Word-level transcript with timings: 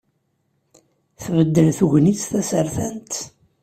Tbeddel 1.21 1.69
tegnit 1.77 2.21
tasertant. 2.31 3.13